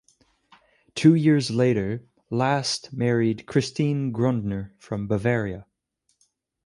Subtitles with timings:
[0.95, 5.67] Two years later, Last married Christine Grundner from Bavaria.